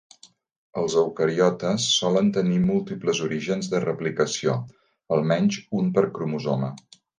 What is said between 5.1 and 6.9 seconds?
almenys un per cromosoma.